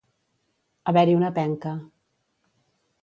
Haver-hi 0.93 1.13
una 1.19 1.31
penca. 1.37 1.77